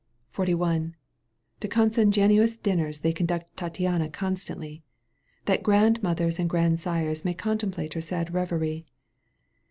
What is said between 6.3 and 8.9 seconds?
and grandsires may Contemplate her sad reverie.